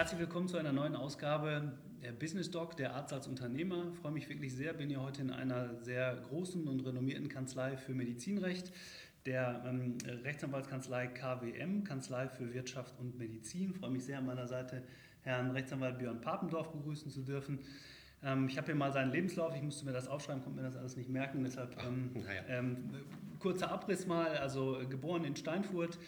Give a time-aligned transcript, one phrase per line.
[0.00, 1.72] Herzlich willkommen zu einer neuen Ausgabe
[2.02, 3.84] der Business Doc, der Arzt als Unternehmer.
[3.92, 7.76] Ich freue mich wirklich sehr, bin hier heute in einer sehr großen und renommierten Kanzlei
[7.76, 8.72] für Medizinrecht,
[9.26, 13.72] der ähm, Rechtsanwaltskanzlei KWM, Kanzlei für Wirtschaft und Medizin.
[13.72, 14.84] Ich freue mich sehr, an meiner Seite
[15.20, 17.58] Herrn Rechtsanwalt Björn Papendorf begrüßen zu dürfen.
[18.22, 20.76] Ähm, ich habe hier mal seinen Lebenslauf, ich musste mir das aufschreiben, konnte mir das
[20.76, 22.56] alles nicht merken, deshalb ähm, ja.
[22.58, 22.94] ähm,
[23.38, 25.98] kurzer Abriss mal, also geboren in Steinfurt,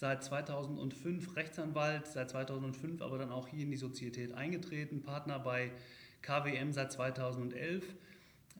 [0.00, 5.72] seit 2005 Rechtsanwalt, seit 2005 aber dann auch hier in die Sozietät eingetreten, Partner bei
[6.22, 7.84] KWM seit 2011,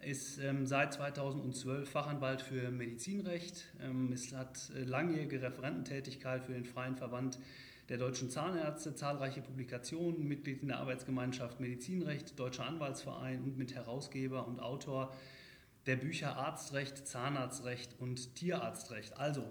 [0.03, 6.67] ist ähm, seit 2012 Fachanwalt für Medizinrecht, ähm, es hat äh, langjährige Referententätigkeit für den
[6.67, 7.39] Freien Verband
[7.89, 14.47] der deutschen Zahnärzte, zahlreiche Publikationen, Mitglied in der Arbeitsgemeinschaft Medizinrecht, Deutscher Anwaltsverein und mit Herausgeber
[14.47, 15.11] und Autor
[15.87, 19.17] der Bücher Arztrecht, Zahnarztrecht und Tierarztrecht.
[19.17, 19.43] Also,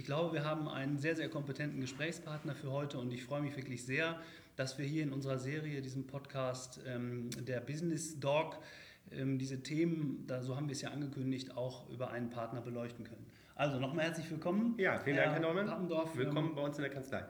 [0.00, 3.54] ich glaube, wir haben einen sehr, sehr kompetenten Gesprächspartner für heute und ich freue mich
[3.54, 4.18] wirklich sehr,
[4.56, 8.56] dass wir hier in unserer Serie, diesem Podcast ähm, der Business Dog,
[9.12, 13.04] ähm, diese Themen, da, so haben wir es ja angekündigt, auch über einen Partner beleuchten
[13.04, 13.26] können.
[13.54, 14.74] Also nochmal herzlich willkommen.
[14.78, 15.66] Ja, vielen Dank, Herr Norman.
[15.66, 17.22] Pappendorf, willkommen ähm, bei uns in der Kanzlei.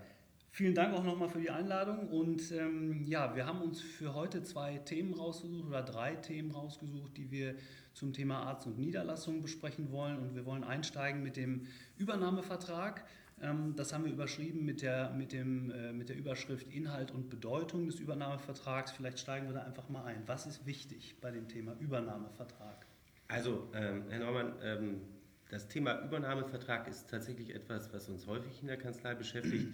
[0.52, 2.08] Vielen Dank auch nochmal für die Einladung.
[2.08, 7.16] Und ähm, ja, wir haben uns für heute zwei Themen rausgesucht oder drei Themen rausgesucht,
[7.16, 7.54] die wir
[7.94, 10.18] zum Thema Arzt und Niederlassung besprechen wollen.
[10.18, 11.66] Und wir wollen einsteigen mit dem
[11.98, 13.04] Übernahmevertrag.
[13.40, 17.30] Ähm, das haben wir überschrieben mit der, mit, dem, äh, mit der Überschrift Inhalt und
[17.30, 18.90] Bedeutung des Übernahmevertrags.
[18.90, 20.22] Vielleicht steigen wir da einfach mal ein.
[20.26, 22.86] Was ist wichtig bei dem Thema Übernahmevertrag?
[23.28, 25.00] Also, ähm, Herr Neumann, ähm,
[25.48, 29.68] das Thema Übernahmevertrag ist tatsächlich etwas, was uns häufig in der Kanzlei beschäftigt.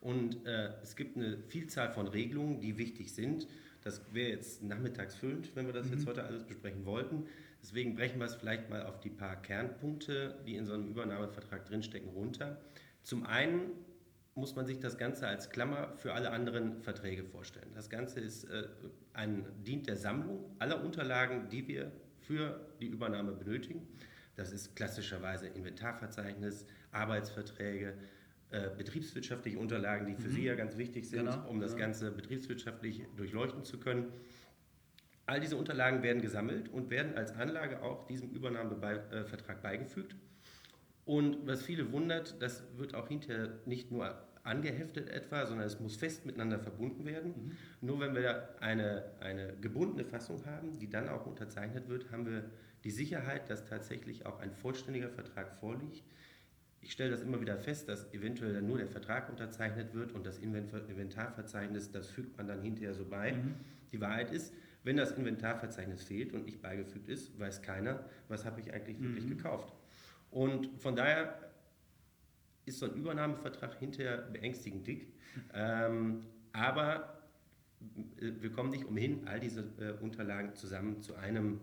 [0.00, 3.48] Und äh, es gibt eine Vielzahl von Regelungen, die wichtig sind.
[3.82, 5.94] Das wäre jetzt nachmittags füllend, wenn wir das mhm.
[5.94, 7.26] jetzt heute alles besprechen wollten.
[7.62, 11.64] Deswegen brechen wir es vielleicht mal auf die paar Kernpunkte, die in so einem Übernahmevertrag
[11.66, 12.60] drinstecken, runter.
[13.02, 13.70] Zum einen
[14.34, 17.70] muss man sich das Ganze als Klammer für alle anderen Verträge vorstellen.
[17.74, 18.68] Das Ganze ist äh,
[19.14, 21.90] ein, dient der Sammlung aller Unterlagen, die wir
[22.20, 23.88] für die Übernahme benötigen.
[24.36, 27.94] Das ist klassischerweise Inventarverzeichnis, Arbeitsverträge,
[28.50, 30.32] äh, betriebswirtschaftliche Unterlagen, die für mhm.
[30.32, 31.78] Sie ja ganz wichtig sind, genau, um das ja.
[31.78, 34.12] Ganze betriebswirtschaftlich durchleuchten zu können.
[35.26, 40.14] All diese Unterlagen werden gesammelt und werden als Anlage auch diesem Übernahmevertrag beigefügt.
[41.04, 45.96] Und was viele wundert, das wird auch hinterher nicht nur angeheftet etwa, sondern es muss
[45.96, 47.34] fest miteinander verbunden werden.
[47.36, 47.56] Mhm.
[47.80, 52.44] Nur wenn wir eine, eine gebundene Fassung haben, die dann auch unterzeichnet wird, haben wir
[52.84, 56.04] die Sicherheit, dass tatsächlich auch ein vollständiger Vertrag vorliegt.
[56.86, 60.24] Ich stelle das immer wieder fest, dass eventuell dann nur der Vertrag unterzeichnet wird und
[60.24, 63.32] das Inventarverzeichnis, das fügt man dann hinterher so bei.
[63.32, 63.56] Mhm.
[63.90, 64.54] Die Wahrheit ist,
[64.84, 69.24] wenn das Inventarverzeichnis fehlt und nicht beigefügt ist, weiß keiner, was habe ich eigentlich wirklich
[69.24, 69.30] mhm.
[69.30, 69.72] gekauft.
[70.30, 71.50] Und von daher
[72.66, 75.12] ist so ein Übernahmevertrag hinterher beängstigend dick.
[75.54, 76.20] Ähm,
[76.52, 77.20] aber
[78.20, 81.58] äh, wir kommen nicht umhin, all diese äh, Unterlagen zusammen zu einem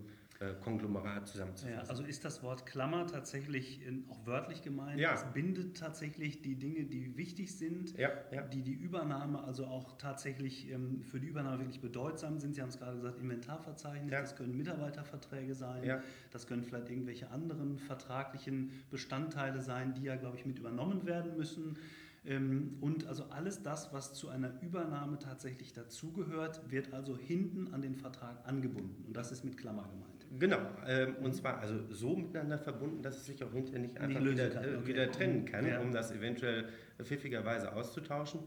[0.64, 1.78] Konglomerat zusammenzufassen.
[1.78, 5.00] Ja, also ist das Wort Klammer tatsächlich auch wörtlich gemeint?
[5.00, 5.14] Ja.
[5.14, 8.42] Es bindet tatsächlich die Dinge, die wichtig sind, ja, ja.
[8.42, 12.56] die die Übernahme, also auch tatsächlich ähm, für die Übernahme wirklich bedeutsam sind.
[12.56, 14.22] Sie haben es gerade gesagt, Inventarverzeichnis, ja.
[14.22, 16.02] das können Mitarbeiterverträge sein,
[16.32, 21.38] das können vielleicht irgendwelche anderen vertraglichen Bestandteile sein, die ja, glaube ich, mit übernommen werden
[21.38, 21.78] müssen.
[22.25, 27.81] Ähm, und also alles das, was zu einer Übernahme tatsächlich dazugehört, wird also hinten an
[27.81, 29.03] den Vertrag angebunden.
[29.06, 30.13] Und das ist mit Klammer gemeint.
[30.39, 34.19] Genau, ähm, und zwar also so miteinander verbunden, dass es sich auch hinterher nicht einfach
[34.19, 34.63] nicht wieder, kann.
[34.63, 34.88] Äh, okay.
[34.88, 35.79] wieder trennen kann, ja.
[35.79, 36.69] um das eventuell
[37.03, 38.41] pfiffigerweise auszutauschen.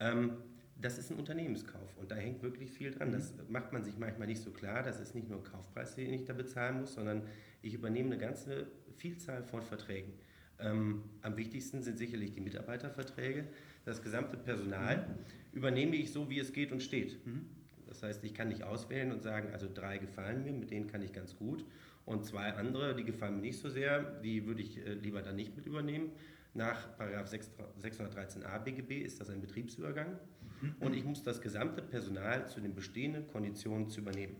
[0.00, 0.38] Ähm,
[0.80, 3.08] das ist ein Unternehmenskauf und da hängt wirklich viel dran.
[3.08, 3.12] Mhm.
[3.12, 4.82] Das macht man sich manchmal nicht so klar.
[4.82, 7.22] Das ist nicht nur ein Kaufpreis, den ich da bezahlen muss, sondern
[7.62, 10.12] ich übernehme eine ganze Vielzahl von Verträgen.
[10.60, 13.44] Ähm, am wichtigsten sind sicherlich die Mitarbeiterverträge.
[13.84, 15.06] Das gesamte Personal
[15.52, 17.24] übernehme ich so, wie es geht und steht.
[17.26, 17.46] Mhm.
[17.86, 21.02] Das heißt, ich kann nicht auswählen und sagen, also drei gefallen mir, mit denen kann
[21.02, 21.64] ich ganz gut.
[22.04, 25.36] Und zwei andere, die gefallen mir nicht so sehr, die würde ich äh, lieber dann
[25.36, 26.10] nicht mit übernehmen.
[26.54, 30.18] Nach 613a BGB ist das ein Betriebsübergang
[30.60, 30.74] mhm.
[30.80, 34.36] und ich muss das gesamte Personal zu den bestehenden Konditionen zu übernehmen.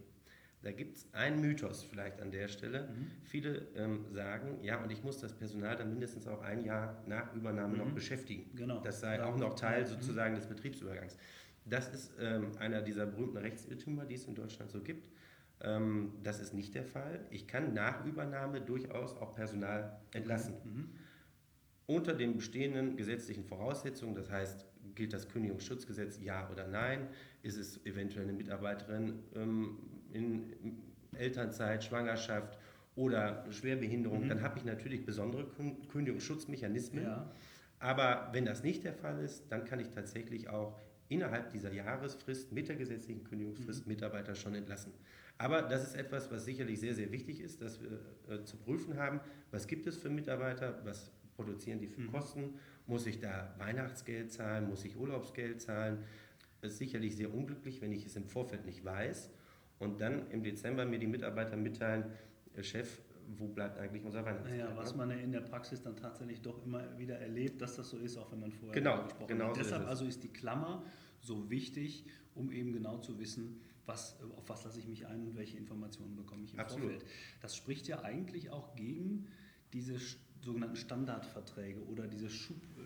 [0.63, 2.89] Da gibt es einen Mythos vielleicht an der Stelle.
[2.89, 3.11] Mhm.
[3.25, 7.33] Viele ähm, sagen, ja, und ich muss das Personal dann mindestens auch ein Jahr nach
[7.35, 7.79] Übernahme mhm.
[7.79, 8.51] noch beschäftigen.
[8.57, 8.81] Genau.
[8.81, 9.87] Das sei auch noch Teil mhm.
[9.87, 11.17] sozusagen des Betriebsübergangs.
[11.65, 15.09] Das ist ähm, einer dieser berühmten Rechtsirrtümer, die es in Deutschland so gibt.
[15.61, 17.21] Ähm, das ist nicht der Fall.
[17.31, 20.55] Ich kann nach Übernahme durchaus auch Personal entlassen.
[20.65, 20.91] Mhm.
[21.87, 27.09] Unter den bestehenden gesetzlichen Voraussetzungen, das heißt, gilt das Kündigungsschutzgesetz ja oder nein?
[27.43, 29.79] Ist es eventuell eine Mitarbeiterin ähm,
[30.13, 30.53] in
[31.17, 32.59] Elternzeit, Schwangerschaft
[32.97, 34.25] oder Schwerbehinderung?
[34.25, 34.29] Mhm.
[34.29, 35.47] Dann habe ich natürlich besondere
[35.89, 37.05] Kündigungsschutzmechanismen.
[37.05, 37.31] Ja.
[37.81, 40.79] Aber wenn das nicht der Fall ist, dann kann ich tatsächlich auch
[41.09, 43.93] innerhalb dieser Jahresfrist mit der gesetzlichen Kündigungsfrist mhm.
[43.93, 44.93] Mitarbeiter schon entlassen.
[45.39, 48.97] Aber das ist etwas, was sicherlich sehr, sehr wichtig ist, dass wir äh, zu prüfen
[48.99, 49.21] haben,
[49.51, 52.13] was gibt es für Mitarbeiter, was produzieren die für mhm.
[52.13, 52.55] Kosten,
[52.87, 55.99] muss ich da Weihnachtsgeld zahlen, muss ich Urlaubsgeld zahlen.
[56.61, 59.31] Es ist sicherlich sehr unglücklich, wenn ich es im Vorfeld nicht weiß
[59.79, 62.05] und dann im Dezember mir die Mitarbeiter mitteilen,
[62.61, 63.01] Chef,
[63.37, 64.65] wo bleibt eigentlich unser Weihnachtsgeld?
[64.65, 67.99] Naja, was man in der Praxis dann tatsächlich doch immer wieder erlebt, dass das so
[67.99, 69.57] ist, auch wenn man vorher genau, gesprochen genau hat.
[69.57, 70.83] So Deshalb ist also ist die Klammer
[71.21, 75.37] so wichtig, um eben genau zu wissen, was, auf was lasse ich mich ein und
[75.37, 76.91] welche Informationen bekomme ich im Absolut.
[76.91, 77.11] Vorfeld.
[77.41, 79.27] Das spricht ja eigentlich auch gegen
[79.73, 79.99] diese
[80.41, 82.29] sogenannten Standardverträge oder diese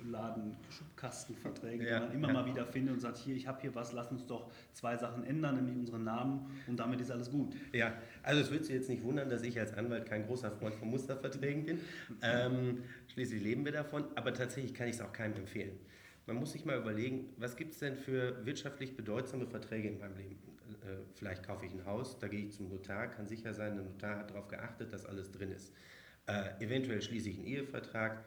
[0.03, 2.35] Schubladen, Schubkastenverträge, ja, die man immer ja.
[2.35, 5.25] mal wieder findet und sagt, hier, ich habe hier was, lass uns doch zwei Sachen
[5.25, 7.55] ändern, nämlich unseren Namen und damit ist alles gut.
[7.73, 10.75] Ja, also es wird Sie jetzt nicht wundern, dass ich als Anwalt kein großer Freund
[10.75, 11.81] von Musterverträgen bin.
[12.23, 12.83] Ähm,
[13.13, 15.79] schließlich leben wir davon, aber tatsächlich kann ich es auch keinem empfehlen.
[16.27, 20.17] Man muss sich mal überlegen, was gibt es denn für wirtschaftlich bedeutsame Verträge in meinem
[20.17, 20.39] Leben?
[20.83, 23.85] Äh, vielleicht kaufe ich ein Haus, da gehe ich zum Notar, kann sicher sein, der
[23.85, 25.73] Notar hat darauf geachtet, dass alles drin ist.
[26.27, 28.25] Äh, eventuell schließe ich einen Ehevertrag.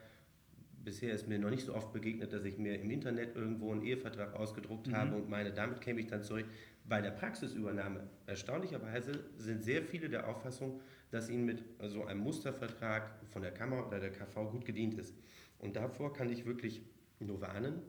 [0.85, 3.81] Bisher ist mir noch nicht so oft begegnet, dass ich mir im Internet irgendwo einen
[3.81, 4.95] Ehevertrag ausgedruckt mhm.
[4.95, 6.45] habe und meine, damit käme ich dann zurück.
[6.87, 10.79] Bei der Praxisübernahme, erstaunlicherweise, sind sehr viele der Auffassung,
[11.09, 15.15] dass ihnen mit so einem Mustervertrag von der Kammer oder der KV gut gedient ist.
[15.57, 16.83] Und davor kann ich wirklich
[17.19, 17.81] nur warnen,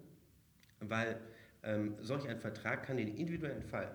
[0.80, 1.20] weil
[1.62, 3.94] ähm, solch ein Vertrag kann den individuellen Fall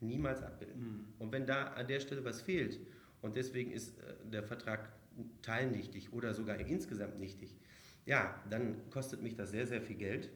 [0.00, 0.82] niemals abbilden.
[0.82, 1.04] Mhm.
[1.18, 2.78] Und wenn da an der Stelle was fehlt
[3.22, 4.92] und deswegen ist äh, der Vertrag
[5.40, 7.56] teilnichtig oder sogar insgesamt nichtig,
[8.06, 10.30] ja, dann kostet mich das sehr, sehr viel Geld.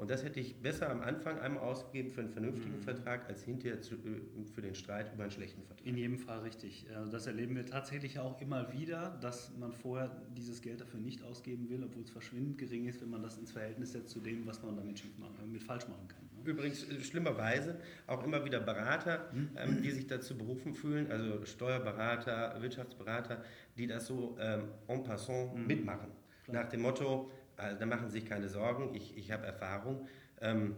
[0.00, 2.82] Und das hätte ich besser am Anfang einmal ausgegeben für einen vernünftigen mhm.
[2.82, 5.86] Vertrag, als hinterher zu, äh, für den Streit über einen schlechten Vertrag.
[5.86, 6.86] In jedem Fall richtig.
[6.96, 11.22] Also das erleben wir tatsächlich auch immer wieder, dass man vorher dieses Geld dafür nicht
[11.22, 14.46] ausgeben will, obwohl es verschwindend gering ist, wenn man das ins Verhältnis setzt zu dem,
[14.46, 16.22] was man damit machen, äh, mit falsch machen kann.
[16.34, 16.50] Ne?
[16.50, 19.50] Übrigens äh, schlimmerweise auch immer wieder Berater, mhm.
[19.56, 23.44] ähm, die sich dazu berufen fühlen, also Steuerberater, Wirtschaftsberater,
[23.76, 25.66] die das so ähm, en passant mhm.
[25.66, 26.19] mitmachen.
[26.52, 30.06] Nach dem Motto, also da machen Sie sich keine Sorgen, ich, ich habe Erfahrung.
[30.40, 30.76] Ähm,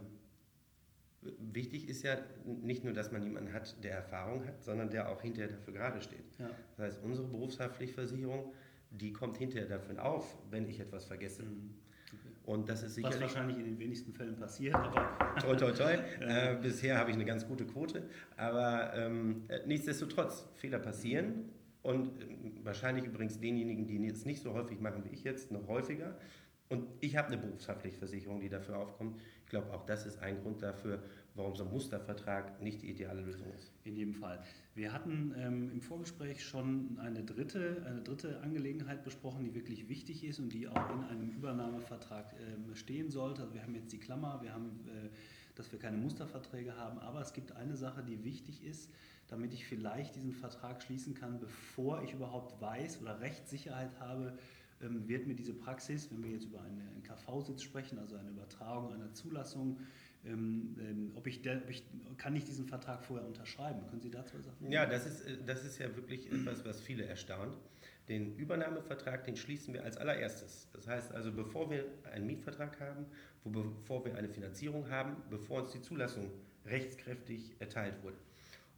[1.21, 5.21] wichtig ist ja nicht nur, dass man jemanden hat, der Erfahrung hat, sondern der auch
[5.21, 6.37] hinterher dafür gerade steht.
[6.39, 6.49] Ja.
[6.77, 8.53] Das heißt, unsere Berufshaftpflichtversicherung,
[8.89, 11.43] die kommt hinterher dafür auf, wenn ich etwas vergesse.
[11.43, 11.75] Mhm.
[12.45, 13.21] Und das ist sicherlich.
[13.21, 15.35] Was wahrscheinlich in den wenigsten Fällen passiert, aber.
[15.41, 15.93] toi, toi, toi.
[16.21, 18.03] Äh, bisher habe ich eine ganz gute Quote.
[18.35, 21.49] Aber ähm, nichtsdestotrotz, Fehler passieren.
[21.83, 22.25] Und äh,
[22.63, 26.17] wahrscheinlich übrigens denjenigen, die es nicht so häufig machen wie ich jetzt, noch häufiger.
[26.69, 29.19] Und ich habe eine Berufshaftpflichtversicherung, die dafür aufkommt.
[29.43, 31.03] Ich glaube, auch das ist ein Grund dafür,
[31.35, 33.71] warum so ein Mustervertrag nicht die ideale Lösung ist.
[33.83, 34.41] In jedem Fall.
[34.73, 40.23] Wir hatten ähm, im Vorgespräch schon eine dritte, eine dritte Angelegenheit besprochen, die wirklich wichtig
[40.23, 43.43] ist und die auch in einem Übernahmevertrag ähm, stehen sollte.
[43.43, 45.09] Also wir haben jetzt die Klammer, wir haben, äh,
[45.63, 48.89] dass wir keine Musterverträge haben, aber es gibt eine Sache, die wichtig ist,
[49.29, 54.37] damit ich vielleicht diesen Vertrag schließen kann, bevor ich überhaupt weiß oder Rechtssicherheit habe,
[54.81, 58.93] ähm, wird mir diese Praxis, wenn wir jetzt über einen KV-Sitz sprechen, also eine Übertragung
[58.93, 59.77] einer Zulassung,
[60.25, 61.83] ähm, ähm, ob ich, der, ob ich,
[62.17, 63.85] kann ich diesen Vertrag vorher unterschreiben?
[63.87, 64.71] Können Sie dazu was sagen?
[64.71, 67.57] Ja, das ist, äh, das ist ja wirklich etwas, was viele erstaunt.
[68.07, 70.67] Den Übernahmevertrag, den schließen wir als allererstes.
[70.73, 73.05] Das heißt also, bevor wir einen Mietvertrag haben,
[73.43, 76.29] wo, bevor wir eine Finanzierung haben, bevor uns die Zulassung
[76.65, 78.17] rechtskräftig erteilt wurde.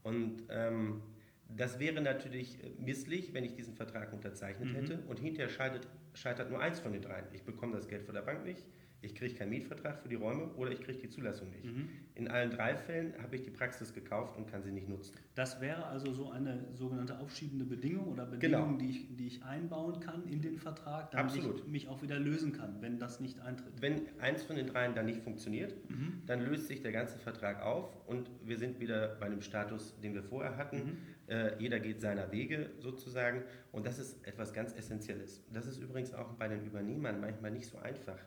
[0.03, 1.01] Und ähm,
[1.49, 4.75] das wäre natürlich misslich, wenn ich diesen Vertrag unterzeichnet mhm.
[4.75, 7.25] hätte und hinterher scheitert, scheitert nur eins von den dreien.
[7.33, 8.65] Ich bekomme das Geld von der Bank nicht,
[9.01, 11.65] ich kriege keinen Mietvertrag für die Räume oder ich kriege die Zulassung nicht.
[11.65, 11.89] Mhm.
[12.15, 15.13] In allen drei Fällen habe ich die Praxis gekauft und kann sie nicht nutzen.
[15.35, 18.77] Das wäre also so eine sogenannte aufschiebende Bedingung oder Bedingung, genau.
[18.77, 21.59] die, ich, die ich einbauen kann in den Vertrag, damit Absolut.
[21.59, 23.73] ich mich auch wieder lösen kann, wenn das nicht eintritt.
[23.81, 26.23] Wenn eins von den dreien dann nicht funktioniert, mhm.
[26.25, 30.13] dann löst sich der ganze Vertrag auf und wir sind wieder bei dem Status, den
[30.13, 30.77] wir vorher hatten.
[30.77, 30.97] Mhm.
[31.27, 35.43] Äh, jeder geht seiner Wege sozusagen und das ist etwas ganz Essentielles.
[35.51, 38.17] Das ist übrigens auch bei den Übernehmern manchmal nicht so einfach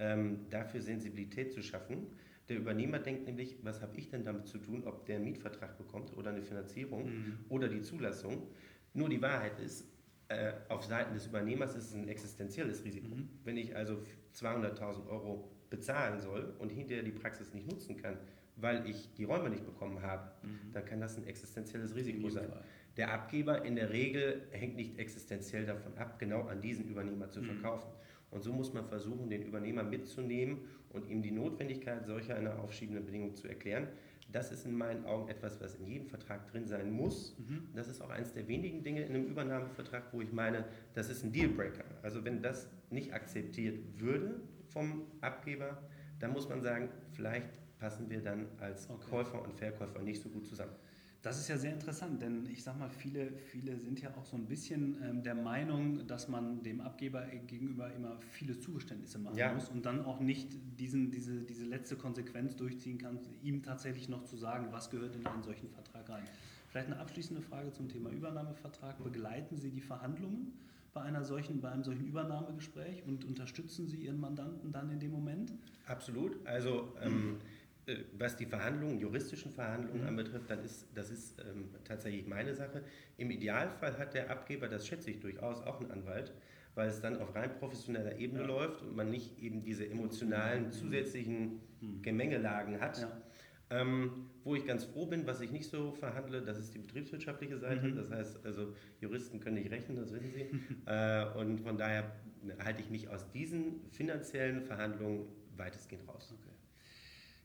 [0.00, 2.06] ähm, dafür Sensibilität zu schaffen.
[2.48, 5.78] Der Übernehmer denkt nämlich, was habe ich denn damit zu tun, ob der einen Mietvertrag
[5.78, 7.38] bekommt oder eine Finanzierung mhm.
[7.48, 8.48] oder die Zulassung.
[8.92, 9.84] Nur die Wahrheit ist,
[10.28, 13.14] äh, auf Seiten des Übernehmers ist es ein existenzielles Risiko.
[13.14, 13.28] Mhm.
[13.44, 14.02] Wenn ich also
[14.34, 18.16] 200.000 Euro bezahlen soll und hinterher die Praxis nicht nutzen kann,
[18.56, 20.72] weil ich die Räume nicht bekommen habe, mhm.
[20.72, 22.48] dann kann das ein existenzielles Risiko sein.
[22.48, 22.64] Fall.
[22.96, 27.40] Der Abgeber in der Regel hängt nicht existenziell davon ab, genau an diesen Übernehmer zu
[27.40, 27.46] mhm.
[28.30, 30.58] Und so muss man versuchen, den Übernehmer mitzunehmen
[30.90, 33.88] und ihm die Notwendigkeit solcher einer aufschiebenden Bedingung zu erklären.
[34.32, 37.36] Das ist in meinen Augen etwas, was in jedem Vertrag drin sein muss.
[37.38, 37.68] Mhm.
[37.74, 41.24] Das ist auch eines der wenigen Dinge in einem Übernahmevertrag, wo ich meine, das ist
[41.24, 41.84] ein Dealbreaker.
[42.02, 45.82] Also wenn das nicht akzeptiert würde vom Abgeber,
[46.20, 49.06] dann muss man sagen, vielleicht passen wir dann als okay.
[49.10, 50.72] Käufer und Verkäufer nicht so gut zusammen.
[51.22, 54.36] Das ist ja sehr interessant, denn ich sage mal, viele, viele sind ja auch so
[54.36, 59.52] ein bisschen ähm, der Meinung, dass man dem Abgeber gegenüber immer viele Zugeständnisse machen ja.
[59.52, 60.48] muss und dann auch nicht
[60.78, 65.26] diesen, diese, diese letzte Konsequenz durchziehen kann, ihm tatsächlich noch zu sagen, was gehört in
[65.26, 66.24] einen solchen Vertrag rein.
[66.68, 69.02] Vielleicht eine abschließende Frage zum Thema Übernahmevertrag.
[69.02, 70.52] Begleiten Sie die Verhandlungen
[70.94, 75.10] bei, einer solchen, bei einem solchen Übernahmegespräch und unterstützen Sie Ihren Mandanten dann in dem
[75.10, 75.52] Moment?
[75.86, 76.46] Absolut.
[76.46, 77.59] Also ähm, äh,
[78.16, 80.08] was die Verhandlungen, juristischen Verhandlungen mhm.
[80.08, 82.82] anbetrifft, dann ist das ist ähm, tatsächlich meine Sache.
[83.16, 86.32] Im Idealfall hat der Abgeber, das schätze ich durchaus, auch einen Anwalt,
[86.74, 88.46] weil es dann auf rein professioneller Ebene ja.
[88.46, 90.72] läuft und man nicht eben diese emotionalen mhm.
[90.72, 92.02] zusätzlichen mhm.
[92.02, 93.00] Gemengelagen hat.
[93.00, 93.22] Ja.
[93.72, 97.56] Ähm, wo ich ganz froh bin, was ich nicht so verhandle, das ist die betriebswirtschaftliche
[97.56, 97.86] Seite.
[97.86, 97.96] Mhm.
[97.96, 100.40] Das heißt, also Juristen können nicht rechnen, das wissen Sie.
[100.86, 102.10] äh, und von daher
[102.64, 106.34] halte ich mich aus diesen finanziellen Verhandlungen weitestgehend raus.
[106.36, 106.50] Okay.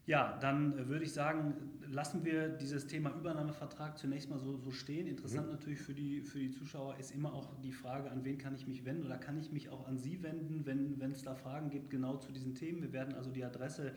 [0.07, 1.55] Ja, dann äh, würde ich sagen,
[1.87, 5.07] lassen wir dieses Thema Übernahmevertrag zunächst mal so, so stehen.
[5.07, 5.53] Interessant mhm.
[5.53, 8.67] natürlich für die, für die Zuschauer ist immer auch die Frage, an wen kann ich
[8.67, 11.89] mich wenden oder kann ich mich auch an Sie wenden, wenn es da Fragen gibt
[11.89, 12.81] genau zu diesen Themen.
[12.81, 13.93] Wir werden also die Adresse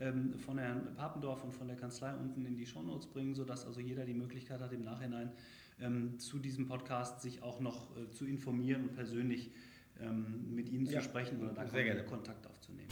[0.00, 3.80] ähm, von Herrn Papendorf und von der Kanzlei unten in die Shownotes bringen, sodass also
[3.80, 5.30] jeder die Möglichkeit hat, im Nachhinein
[5.80, 9.50] ähm, zu diesem Podcast sich auch noch äh, zu informieren und persönlich
[10.00, 11.64] ähm, mit Ihnen ja, zu sprechen oder da
[12.02, 12.88] Kontakt aufzunehmen.